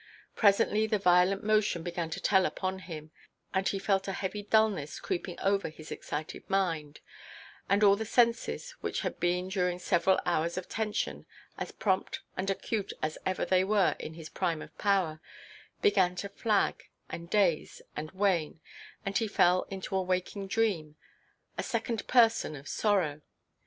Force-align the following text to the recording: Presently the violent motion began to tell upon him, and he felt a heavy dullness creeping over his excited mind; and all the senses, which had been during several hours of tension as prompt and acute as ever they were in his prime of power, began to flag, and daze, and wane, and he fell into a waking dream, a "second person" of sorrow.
Presently 0.35 0.87
the 0.87 0.97
violent 0.97 1.43
motion 1.43 1.83
began 1.83 2.09
to 2.09 2.19
tell 2.19 2.47
upon 2.47 2.79
him, 2.79 3.11
and 3.53 3.67
he 3.67 3.77
felt 3.77 4.07
a 4.07 4.13
heavy 4.13 4.41
dullness 4.41 4.99
creeping 4.99 5.39
over 5.39 5.69
his 5.69 5.91
excited 5.91 6.49
mind; 6.49 7.01
and 7.69 7.83
all 7.83 7.95
the 7.95 8.03
senses, 8.03 8.71
which 8.81 9.01
had 9.01 9.19
been 9.19 9.47
during 9.47 9.77
several 9.77 10.19
hours 10.25 10.57
of 10.57 10.67
tension 10.67 11.27
as 11.55 11.71
prompt 11.71 12.21
and 12.35 12.49
acute 12.49 12.91
as 13.03 13.19
ever 13.27 13.45
they 13.45 13.63
were 13.63 13.95
in 13.99 14.15
his 14.15 14.27
prime 14.29 14.63
of 14.63 14.75
power, 14.79 15.21
began 15.83 16.15
to 16.15 16.29
flag, 16.29 16.89
and 17.07 17.29
daze, 17.29 17.83
and 17.95 18.09
wane, 18.09 18.59
and 19.05 19.19
he 19.19 19.27
fell 19.27 19.67
into 19.69 19.95
a 19.95 20.01
waking 20.01 20.47
dream, 20.47 20.95
a 21.59 21.61
"second 21.61 22.07
person" 22.07 22.55
of 22.55 22.67
sorrow. 22.67 23.21